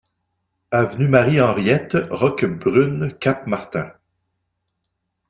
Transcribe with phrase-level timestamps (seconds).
[0.71, 3.93] Avenue Marie Henriette, Roquebrune-Cap-Martin